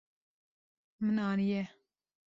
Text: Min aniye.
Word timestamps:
Min 1.03 1.17
aniye. 1.25 1.63